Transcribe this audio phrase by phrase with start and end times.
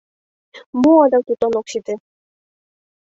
[0.81, 1.95] —Мо адак тудлан ок сите?